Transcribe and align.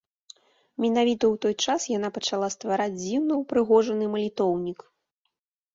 Менавіта 0.83 1.25
ў 1.33 1.43
той 1.43 1.55
час 1.67 1.85
яна 1.97 2.09
пачала 2.15 2.47
ствараць 2.57 2.91
дзіўна 3.03 3.33
ўпрыгожаны 3.45 4.05
малітоўнік. 4.17 4.79